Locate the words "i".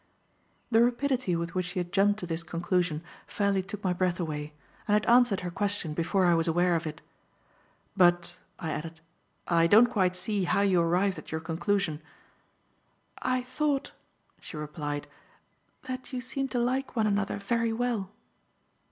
4.93-4.93, 6.25-6.33, 8.57-8.71, 9.47-9.67, 13.21-13.43